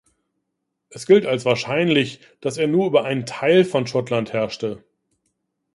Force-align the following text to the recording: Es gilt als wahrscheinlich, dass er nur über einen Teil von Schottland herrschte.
Es 0.89 1.05
gilt 1.05 1.27
als 1.27 1.45
wahrscheinlich, 1.45 2.21
dass 2.39 2.57
er 2.57 2.65
nur 2.65 2.87
über 2.87 3.03
einen 3.05 3.27
Teil 3.27 3.63
von 3.63 3.85
Schottland 3.85 4.33
herrschte. 4.33 4.83